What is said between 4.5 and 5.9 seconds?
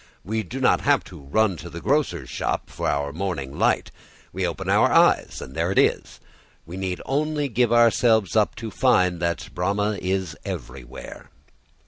our eyes and there it